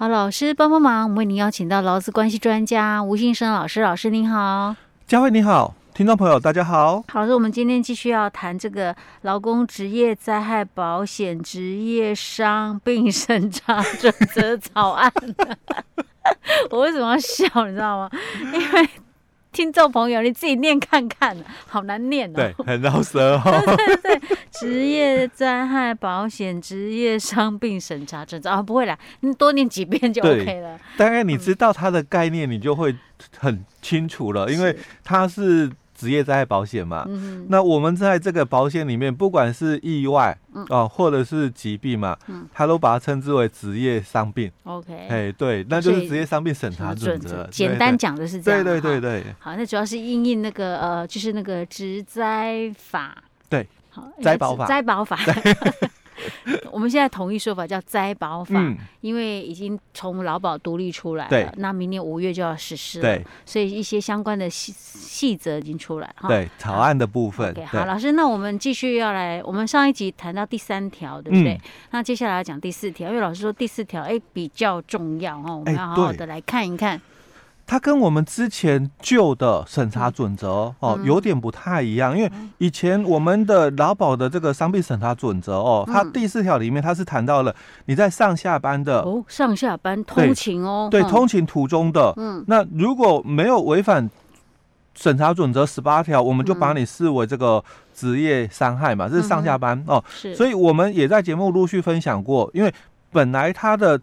[0.00, 4.74] 好，老师帮帮忙，我们为您邀请到劳资关系专家吴信生老师，老师您好，
[5.06, 7.04] 佳慧你好，听众朋友大家好。
[7.06, 15.12] 好，老师，我们今天继续要谈这个劳工职业灾害保险职业伤病审查准则草案。
[16.72, 17.66] 我为什么要笑？
[17.66, 18.10] 你知道吗？
[18.54, 18.88] 因为。
[19.52, 21.36] 听众朋友，你自己念看看，
[21.66, 22.34] 好难念哦。
[22.36, 23.42] 对，很绕舌哦。
[23.76, 30.78] 对对对，职业灾害保险职业伤病审查准则啊，不会啦，你多念几遍就 OK 了。
[30.96, 32.94] 大概你知道它的概念，你就会
[33.38, 35.70] 很清楚了，嗯、因为它是。
[35.92, 44.50] 职业灾害保险嘛，嗯、那我们在这个保险里面，不管是意外、嗯、哦，或者是疾病嘛，嗯，他都把它称之为职业伤病。
[44.64, 47.46] OK，哎，对，那就是职业伤病审查准则。
[47.48, 48.64] 简单讲的是这样。
[48.64, 49.34] 对对对对。
[49.40, 53.22] 好，那主要是应应那个呃，就是那个职灾法。
[53.50, 53.68] 对。
[53.90, 54.66] 好， 灾保法。
[54.66, 55.18] 灾保法。
[56.70, 67.54] 我们现在统一说法叫灾保法，嗯，因为已经从劳保独立出来了，对，那明年五月就要实施了，所以一些相关的细细则已经出来了，对，草案的部分。
[67.66, 71.54] 好，老师，那我们继续要来，我们上一集谈到第三条，对不对？
[71.54, 71.60] 嗯，
[71.92, 77.00] 那接下来要讲第四条，因为老师说第四条哎比较重要哦，我们要好好的来看一看。
[77.70, 87.54] 它跟我们之前旧的审查准则哦有点不太一样，因为以前我们的劳保的这个伤病审查准则哦，它第四条里面它是谈到了
[87.84, 94.10] 你在上下班的哦，上下班通勤哦，对，通勤途中的，嗯，那如果没有违反
[94.96, 97.62] 审查准则十八条，我们就把你视为这个
[97.94, 102.74] 职业伤害嘛，这是上下班哦，是，所以我们也在节目陆续分享过，因为
[103.12, 104.00] 本来它的。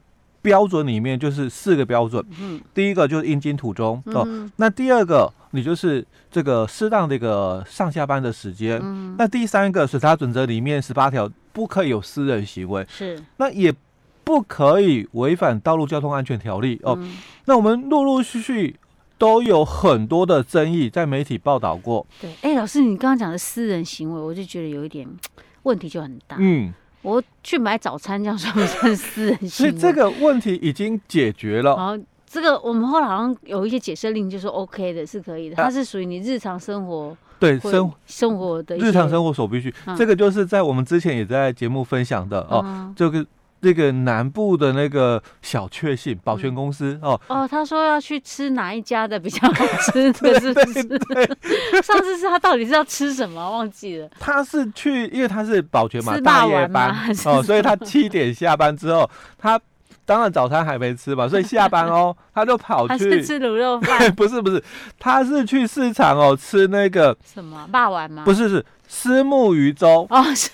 [0.48, 13.73] 标准里面就是四个标准，嗯，第一个就是应经途中哦，那第二个你就是这个适当的一个上下班的时间，嗯，那第三个审查准则里面十八条不可以有私人行为，是，那也
[14.23, 16.98] 不可以违反道路交通安全条例哦，
[17.44, 18.78] 那我们陆陆续续
[19.18, 25.06] 都有很多的争议在媒体报道过，对，哎，老师你刚刚讲的私人行为，我就觉得有一点
[25.63, 26.74] 问题就很大，嗯。
[27.07, 29.38] 我去买早餐，这样算不算私人？
[29.47, 31.75] 所以这个问题已经解决了。
[31.78, 35.56] 好，这个我们后来好像有一些解释令，就是 OK 的，是可以的。
[35.56, 39.73] 它是属于你日常生活对生生活的日常生活所必须。
[39.97, 43.25] 这个就是在我们之前也在节目分享的哦，这个。
[43.62, 50.81] 这个南部的那个小确幸保全公司哦哦，他说要去吃哪一家的比较好吃， 的是不是？
[51.84, 53.50] 上次是他到底是要吃什么？
[53.50, 54.09] 忘记了。
[54.19, 56.95] 他是去，因为他是保全嘛，大夜班
[57.25, 59.59] 哦，所以他七点下班之后，他
[60.06, 64.13] 当然早餐还没吃嘛，所以下班哦，他就跑 去吃卤肉饭。
[64.16, 64.63] 不是不是，
[65.00, 68.24] 他是去市场哦吃那个什么霸丸吗？
[68.24, 70.51] 不是是虱目鱼粥哦，是。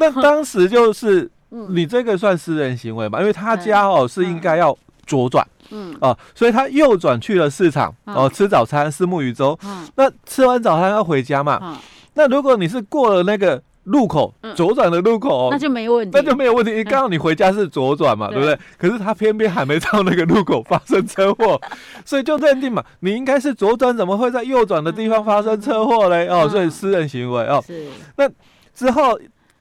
[0.00, 1.30] 那当时就是
[1.68, 3.20] 你这个算私人行为嘛？
[3.20, 9.56] 因为他家哦是应该要左转，嗯啊，所以他右转去了市场哦吃早餐，吃木鱼粥。
[9.96, 11.78] 那吃完早餐要回家嘛？
[12.14, 16.82] 那如果你是过了那个路口左转的路口，那就没问题，那就没有问题。
[16.84, 18.58] 刚好你回家是左转嘛，对不对？
[18.78, 21.60] 可是他偏偏还没到那个路口发生车祸，
[22.06, 26.26] 所以就认定嘛，你应该是左转，怎么会在右转的地方发生车祸嘞？
[26.28, 28.26] 哦，所以私人行为哦，是那。
[28.72, 29.18] 之后，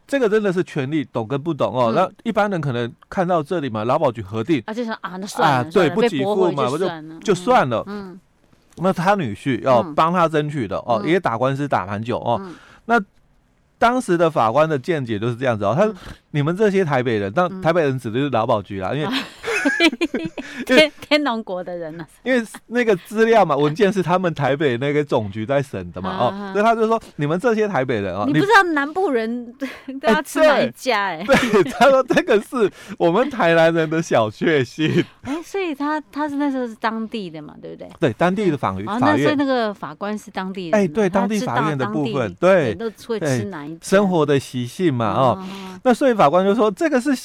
[0.09, 1.94] 这个真的是权利懂跟不懂哦。
[1.96, 6.90] 那、嗯、一般人可能看到这里嘛，劳保局核定啊，就说啊，那算了，啊、对，不给付嘛，我就
[7.20, 7.84] 就算了。
[7.88, 8.20] 嗯，
[8.78, 12.42] 那他女婿要帮他争取的哦，也打官司打蛮久哦。
[12.44, 12.56] 嗯、
[12.86, 13.00] 那
[13.78, 15.88] 当时的法官的见解就是这样子哦，他
[16.31, 19.08] 你们这些台北人，当台北人指的是劳保局啦，因为。
[20.66, 22.06] 天天龙国的人呢？
[22.24, 29.53] 因为那个资料嘛，文件是他们台北那个总局在审的嘛，哦，所以他就说你们这些台北人哦，你不知道南部人
[30.02, 31.24] 都要吃哪一家哎？
[31.25, 35.03] 对，他说这个是我们台南人的小确幸。
[35.24, 37.90] 哎，所以他他是那时候是当地的嘛，对不对？
[38.00, 38.86] 对，当地的法院。
[38.86, 40.80] 那所以那个法官是当地人。
[40.80, 43.80] 哎，对，当地法院的部分，对，都会吃哪一家？
[43.81, 45.44] 生活的习性嘛，哦，
[45.84, 47.18] 那所以法官就说这个是。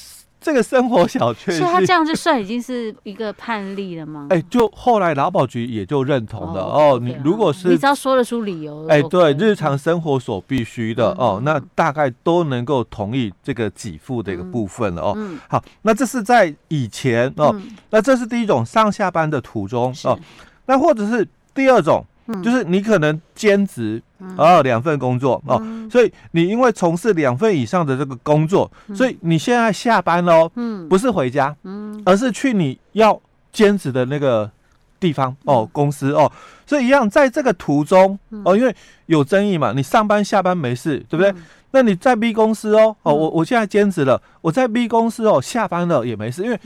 [0.44, 4.26] 这个生活小确幸，所以他这样就算已经是一个判例了吗？
[4.30, 7.00] 哎，就后来劳保局也就认同了哦。
[7.02, 15.18] 你如果是你只要说得出理由，哎，对，日常生活所必须的哦，那大概都能够同意这个给付的一个部分了哦。
[15.48, 17.58] 好，那这是在以前哦，
[17.88, 20.18] 那这是第一种上下班的途中哦，
[20.66, 22.04] 那或者是第二种。
[22.42, 24.02] 就是你可能兼职
[24.36, 33.20] 啊两份工作哦，所以你因为从事两份以上的这个工作，所以你现在下班喽，嗯，不是回家，嗯，而是去你要
[33.52, 34.50] 兼职的那个
[34.98, 36.30] 地方哦，公司哦，
[36.66, 38.74] 所以一样在这个途中哦，因为
[39.06, 41.34] 有争议嘛，你上班下班没事，对不对？
[41.72, 46.58] 那你在 B 公司哦，哦，我我现在兼职了，我在 B 公司哦，下班了也没事，因为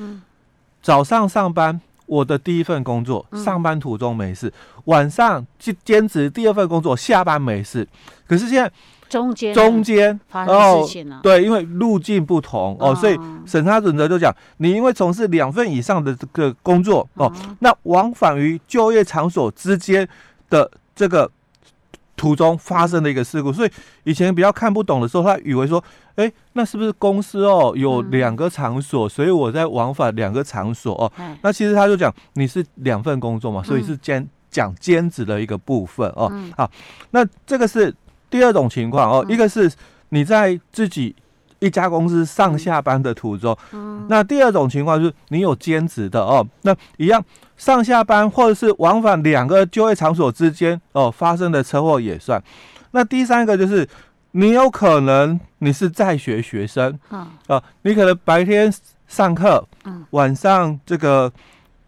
[0.82, 4.52] 早上上班我的第一份工作，上班途中没事，
[4.86, 7.86] 晚上去兼职第二份工作，下班没事，
[8.26, 8.72] 可是现在。
[9.08, 20.06] 中间中间发生事情了，对，因为路径不同哦，所以审查准则就讲，你因为从事两份以上的这个工作哦，那往返于就业场所之间
[20.50, 21.30] 的这个
[22.18, 23.70] 途中发生的一个事故，所以
[24.04, 25.82] 以前比较看不懂的时候，他以为说，
[26.16, 31.10] 哎，那是不是公司哦有两个场所，所以我在往返两个场所哦，
[31.40, 36.70] 那其实他就讲你是两份工作嘛，所以是兼讲兼职的一个部分哦，好，
[37.12, 37.94] 那这个是。
[38.30, 39.72] 第二种情况哦，一个是
[40.10, 41.16] 你在自己
[41.60, 43.56] 一家公司上下班的途中，
[44.08, 47.22] 那第二种情况就是你有兼职的哦，那一样
[47.56, 52.42] 上下班或者是往返两个就业场所之间哦发生的车祸也算。
[52.92, 53.86] 那第三个就是
[54.32, 58.72] 你有可能你是在学学生啊，你可能白天
[59.06, 59.66] 上课，
[60.10, 61.32] 晚上这个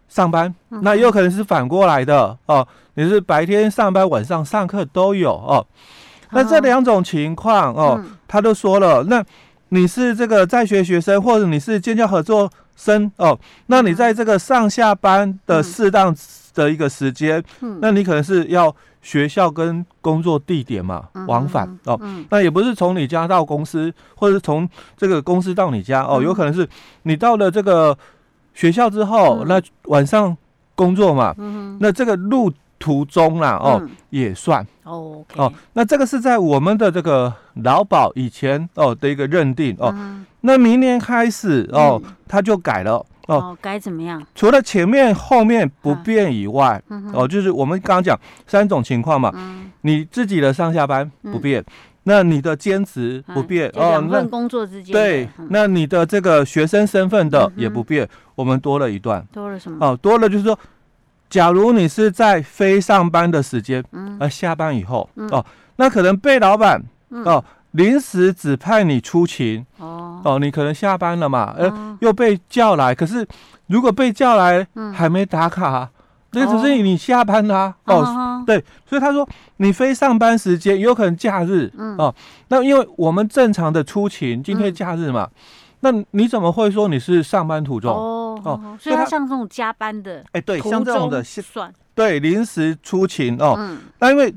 [0.09, 5.65] 上班，那也有可能是反过来的哦，你是白天上班，晚上上课都有哦。
[6.31, 9.23] 那这两种情况哦，嗯、他都说了，那
[9.73, 16.13] 你是这个在学学生，或者你是建教合作生哦，那你在这个上下班的适当
[16.53, 26.67] 的一个时间，嗯、那你可能是要学校跟工作地点嘛、嗯、往返哦，嗯、那也不是从你家到公司，或者是从这个公司到你家哦，有可能是
[27.03, 27.97] 你到了这个
[28.53, 30.35] 学校之后，嗯、那晚上
[30.75, 32.51] 工作嘛，嗯、那这个路。
[32.81, 35.23] 途中啦，哦，嗯、也算哦。
[35.29, 37.31] Okay、哦，那这个是在我们的这个
[37.63, 39.93] 劳保以前哦的一个认定哦。
[39.95, 42.93] 嗯、那明年开始哦，嗯、他就改了
[43.27, 43.57] 哦，哦。
[43.61, 44.21] 改怎么样？
[44.33, 46.81] 除了前面后面不变以外，
[47.13, 49.31] 哦，就是我们刚刚讲三种情况嘛。
[49.35, 51.65] 嗯、你自己的上下班不变，嗯、
[52.03, 53.89] 那你的兼职不变、嗯、哦。
[53.91, 54.91] 两份工作之间。
[54.91, 58.03] 对，嗯、那你的这个学生身份的也不变。
[58.05, 59.23] 嗯、我们多了一段。
[59.31, 59.85] 多了什么？
[59.85, 60.57] 哦，多了就是说。
[61.31, 63.81] 假如你是在非上班的时间，
[64.19, 65.43] 而下班以后哦，
[65.77, 70.21] 那可能被老板哦临时指派你出勤哦。
[70.25, 73.25] 哦，你可能下班了嘛，呃又被叫来，可是
[73.67, 75.89] 如果被叫来还没打卡，
[76.31, 79.27] 那只是你下班啦哦，对，所以他说
[79.57, 82.13] 你非上班时间有可能假日哦，
[82.49, 85.29] 那因为我们正常的出勤今天假日嘛。
[85.81, 87.91] 那你怎么会说你是上班途中？
[87.91, 91.71] 哦哦，所以他像这种加班的，哎，对，像这种的算。
[91.93, 93.55] 对临时出勤哦。
[93.57, 94.33] 嗯，那因为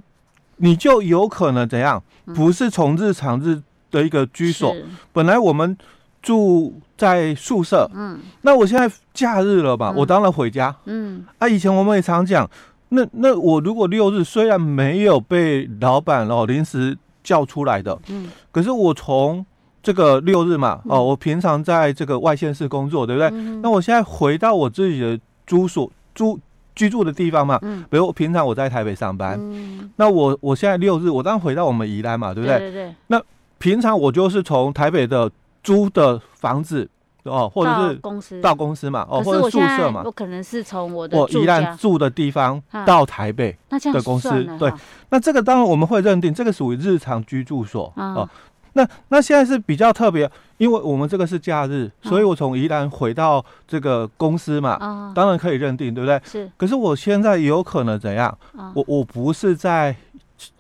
[0.56, 2.02] 你就有可能怎样，
[2.34, 4.74] 不是从日常日的一个居所，
[5.12, 5.76] 本来我们
[6.20, 12.48] 住在宿舍，嗯，那我现在假日了吧，我当然回家，嗯，啊，以前我们也常讲，
[12.90, 19.46] 那那我如果六日虽然没有被老板哦临时叫出来的，嗯，可是我从
[19.84, 23.28] 这个六日嘛，哦，我平常在这个外县市工作，对不对？
[23.32, 26.40] 嗯、那我现在回到我自己的住所住
[26.74, 32.72] 居住的地方嘛，嗯、比如我平常我在台北上班，嗯、那我我现在六日，我当然回到我们宜兰嘛，对不对？
[32.72, 32.94] 对。
[33.08, 33.22] 那
[33.58, 35.30] 平常我就是从台北的
[35.62, 36.88] 租的房子
[37.24, 44.72] 哦，或者是公司到公司嘛，哦，或者宿舍嘛，我可能是从我的我宜兰住的地方到台北的公司，啊、对。
[45.10, 48.26] 那这个当然我们会认定这个属于日常居住所哦。
[48.74, 56.20] 那那现在是比较特别，因为我们这个是假日，所以我从宜兰回到这个公司嘛，啊、当然可以认定，对不对？
[56.24, 56.50] 是。
[56.56, 58.36] 可是我现在有可能怎样？
[58.56, 59.96] 啊、我我不是在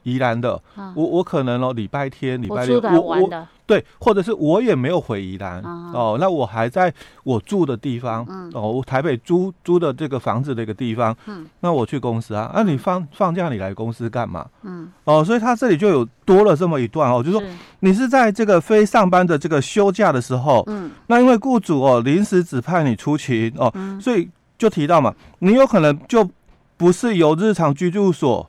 [0.04, 3.46] 宜兰的，哦、我我可能哦，礼拜天、礼拜六，我我。
[3.66, 6.92] 对，或者是我也没有回宜兰哦，那我还在
[7.22, 11.16] 我住的地方哦，我台北租租的这个房子的一个地方，
[11.60, 14.46] 那我去公司啊，那你放放假你来公司干嘛？
[14.64, 17.42] 嗯，哦，所以他这里就有多了这么一段哦，就是说
[17.80, 24.28] 你是在这个非上班的这个休假的时候，嗯，那因为雇主哦临时指派你出勤哦，所以
[24.58, 26.28] 就提到嘛，你有可能就
[26.76, 28.48] 不是由日常居住所。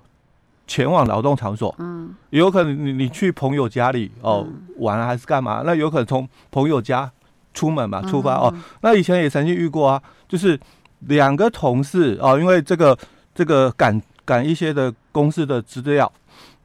[0.67, 4.43] 前往劳动场所，嗯，有可能你你去朋友家里哦
[4.77, 5.61] 玩还是干嘛？
[5.63, 7.07] 那有可能从朋友家
[7.53, 8.51] 出门嘛，出发哦。
[8.81, 10.59] 那以前也曾经遇过啊，就是
[11.01, 12.97] 两个同事哦，因为这个
[13.35, 16.11] 这个赶赶一些的公司的资料，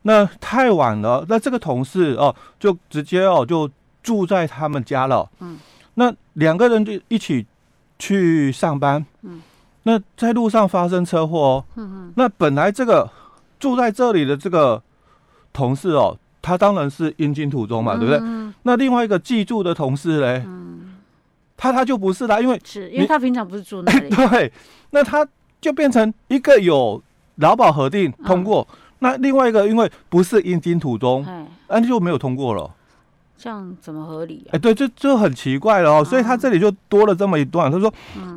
[0.02, 3.71] 那太晚了，那这个同事哦就直接哦就
[4.02, 5.59] 住在他们家了，嗯，
[5.95, 7.47] 那两个人就一起
[7.99, 9.42] 去上班，嗯，
[9.83, 13.11] 那在路上发生车祸哦，嗯嗯，那本来这个。
[13.61, 14.83] 住在这里的这个
[15.52, 18.19] 同事哦，他当然是阴经途中嘛，对不对？
[18.23, 20.97] 嗯、那另外一个寄住的同事嘞，嗯、
[21.59, 24.09] 他他就不是啦，因为是因为他平常不是住那里。
[24.30, 24.50] 对，
[24.92, 25.28] 那他
[25.61, 27.02] 就变成一个有
[27.35, 31.26] 劳保核定通过，嗯、那另外一个因为不是应经途中，
[31.69, 32.71] 那、嗯、就没有通过了。
[33.42, 34.52] 这样怎么合理啊？
[34.52, 36.04] 哎，对，就就很奇怪了哦。
[36.04, 37.90] 所以他这里就多了这么一段，他说，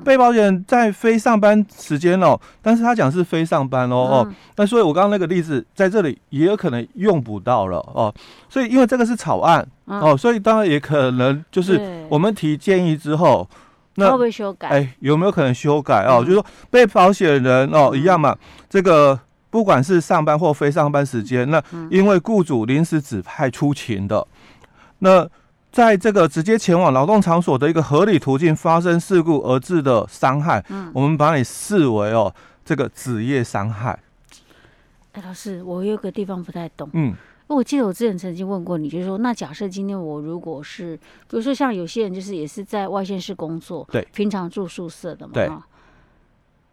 [0.06, 4.34] 被保险人在非上班时间哦，但是他讲是非上班哦哦。
[4.56, 8.14] 那所以我刚刚那个例子在这里也有可能用不到了哦。
[8.48, 13.46] 所以因为这个是草案哦，所以当然也可能就是我们提建议之后，
[13.96, 14.70] 那会不会修改？
[14.70, 16.22] 哎，有没有可能修改哦？
[16.22, 18.34] 就是说被保险人哦一样嘛，
[18.70, 19.20] 这个
[19.54, 24.26] 不管是上班或非上班时间，那因为雇主临时指派出勤的。
[24.98, 25.30] 那
[25.72, 32.34] 在这个直接前往劳动场所的一个合理途径发生事故而致的伤害，嗯，我们把你视为哦
[32.66, 34.00] 这个职业伤害。
[35.12, 37.14] 哎，老师，我有个地方不太懂，嗯，
[37.46, 40.98] 我记得我之前曾经问过你，就是说，那假设今天我如果是，
[41.30, 45.48] 比如说像有些人就是也是在外县市工作，对，平常住宿舍的嘛，对，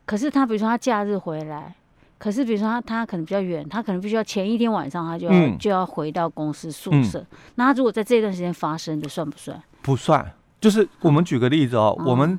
[0.07, 1.75] 可是他比如说他假日回来。
[2.21, 7.19] 可是，比如说他他可能比较远，他可能必须要前一天晚上他就要、嗯、就要回到公司宿舍。
[7.19, 9.59] 嗯、那他如果在这段时间发生的，算不算？
[9.81, 10.31] 不算。
[10.61, 12.39] 就是我们举个例子哦，嗯、我们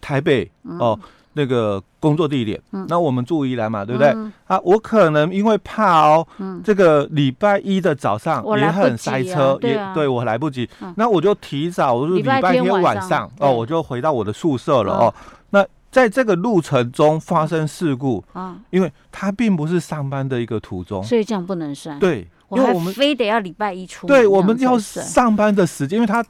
[0.00, 0.96] 台北、嗯、哦
[1.32, 4.10] 那个工作地点，嗯、那我们住宜兰嘛，对不对？
[4.10, 15.14] 嗯、啊，我可能因为怕哦，嗯、这个礼拜一的早上也很塞车，啊、也对，我来不及，嗯、那我就提早，我就礼拜天晚上哦，我就回到我的宿舍了哦。
[15.88, 21.98] 嗯在这个路程中发生事故啊，因为他并不是上班的一个途中，所以这样不能算。
[21.98, 24.06] 对，因为我们非得要礼拜一出。
[24.06, 26.22] 对，我们要上班的时间，因为它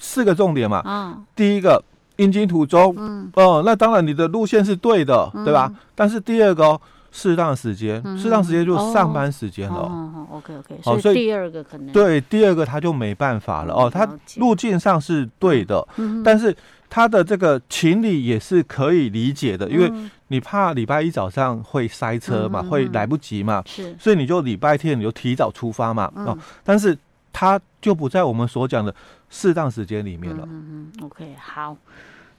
[0.00, 0.78] 四个重点嘛。
[0.78, 1.80] 啊，第一个
[2.16, 5.72] 应经途中，嗯，哦，那当然你的路线是对的，对吧？
[5.94, 6.78] 但是第二个
[7.12, 9.78] 适当时间，适当时间就是上班时间了。
[9.78, 10.80] 哦，OK OK。
[10.82, 14.06] 好，所以第二个可能对第二个他就没办法了哦，他
[14.38, 15.86] 路径上是对的，
[16.24, 16.54] 但是。
[16.90, 19.92] 他的这个情理也是可以理解的，因为
[20.28, 26.96] 你怕礼拜一早上会塞车嘛，会来不及嘛，是，所以你就礼拜天你就提早出发嘛，哦，但是
[27.32, 28.94] 他就不在我们所讲的
[29.30, 30.44] 适当时间里面了。
[30.48, 31.76] 嗯嗯，OK，好。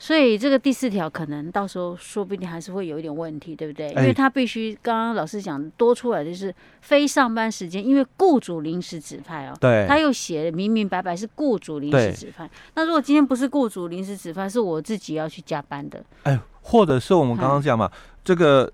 [0.01, 3.89] 所以这个第四条可能到时候说不定还是会有一点问题，对不对？
[3.89, 9.53] 因为他必须刚刚老师讲多出来就是非上班时间，因为雇主临时指派哦。
[9.59, 9.85] 对。
[9.89, 12.49] 他又写明明白白是雇主临时指派。
[12.75, 16.01] 那如果今天不是雇主临时指派，是我自己要去加班的。
[16.23, 17.91] 哎，或者是我们刚刚讲嘛，
[18.23, 18.71] 这个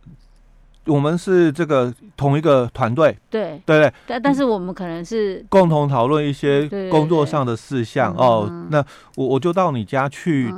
[0.86, 3.17] 我们是这个同一个团队。
[3.32, 3.94] 对对对。
[4.05, 8.67] 但但是我们可能是共同讨论一些工作上的事项哦。
[8.70, 10.53] 那我我就到你家去。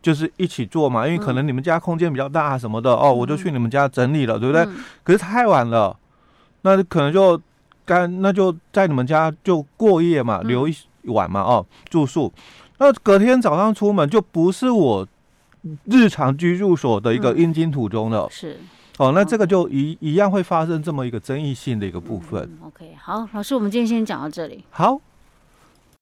[0.00, 4.62] 就是一起做嘛，因为可能你们家空间比较大什么的、嗯、哦，我就去你们家整理了，对不对？
[4.62, 5.96] 嗯、可是太晚了，
[6.62, 7.40] 那可能就
[7.84, 10.74] 干，那就在你们家就过夜嘛，嗯、留一
[11.04, 12.32] 晚嘛，哦，住宿。
[12.78, 15.06] 那隔天早上出门就不是我
[15.84, 18.56] 日常居住所的一个阴经途中了，是。
[18.98, 22.42] 哦，那这个就一一样会发生这么一个争议性的一个部分。
[22.42, 24.64] 嗯、OK，好，老师，我们今天先讲到这里。
[24.70, 25.00] 好。